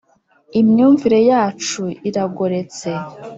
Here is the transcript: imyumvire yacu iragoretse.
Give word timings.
imyumvire 0.59 1.19
yacu 1.31 1.83
iragoretse. 2.09 2.89